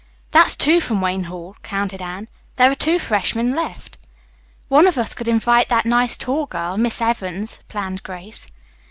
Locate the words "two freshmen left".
2.73-3.99